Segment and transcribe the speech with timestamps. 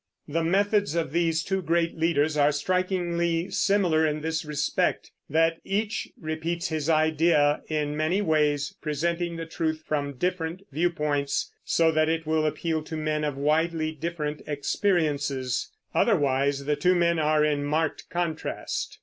[0.27, 6.07] The methods of these two great leaders are strikingly similar in this respect, that each
[6.19, 12.09] repeats his idea in many ways, presenting the truth from different view points, so that
[12.09, 15.69] it will appeal to men of widely different experiences.
[15.93, 18.97] Otherwise the two men are in marked contrast.